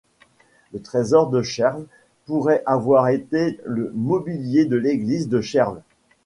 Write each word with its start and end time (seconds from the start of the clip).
Le 0.73 0.81
trésor 0.81 1.29
de 1.29 1.43
Cherves 1.43 1.85
pourrait 2.25 2.63
avoir 2.65 3.09
été 3.09 3.59
le 3.65 3.91
mobilier 3.93 4.65
de 4.65 4.75
l'église 4.75 5.29
de 5.29 5.41
Cherves. 5.41 5.79